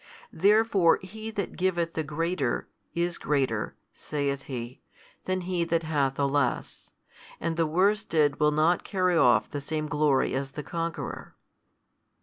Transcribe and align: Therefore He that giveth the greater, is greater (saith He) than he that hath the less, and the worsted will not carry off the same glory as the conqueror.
Therefore 0.33 0.97
He 1.03 1.29
that 1.29 1.55
giveth 1.55 1.93
the 1.93 2.01
greater, 2.03 2.67
is 2.95 3.19
greater 3.19 3.75
(saith 3.93 4.45
He) 4.45 4.81
than 5.25 5.41
he 5.41 5.63
that 5.65 5.83
hath 5.83 6.15
the 6.15 6.27
less, 6.27 6.89
and 7.39 7.55
the 7.55 7.67
worsted 7.67 8.39
will 8.39 8.49
not 8.49 8.83
carry 8.83 9.15
off 9.15 9.47
the 9.51 9.61
same 9.61 9.85
glory 9.85 10.33
as 10.33 10.53
the 10.57 10.63
conqueror. 10.63 11.35